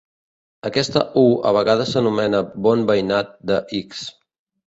Aquesta 0.69 1.01
"U" 1.23 1.25
a 1.49 1.51
vegades 1.57 1.91
s'anomena 1.95 2.41
"bon 2.67 2.83
veïnat" 2.93 3.31
de 3.53 3.59
"x". 3.83 4.05